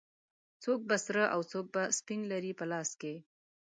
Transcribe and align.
څوک 0.63 0.79
به 0.89 0.97
سره 1.05 1.23
او 1.33 1.39
څوک 1.51 1.65
به 1.73 1.83
سپین 1.99 2.21
لري 2.31 2.51
په 2.59 2.65
لاس 2.71 2.89
کې 3.01 3.13